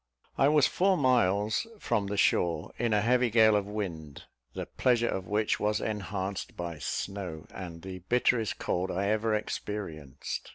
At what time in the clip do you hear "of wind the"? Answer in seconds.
3.55-4.65